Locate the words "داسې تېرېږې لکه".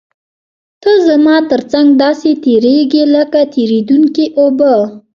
2.03-3.39